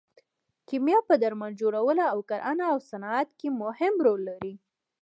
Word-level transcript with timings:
کیمیا 0.67 0.99
په 1.07 1.13
درمل 1.21 1.51
جوړولو 1.61 2.03
او 2.13 2.19
کرنه 2.29 2.65
او 2.73 2.79
صنعت 2.89 3.29
کې 3.39 3.47
مهم 3.63 3.93
رول 4.05 4.21
لري. 4.29 4.53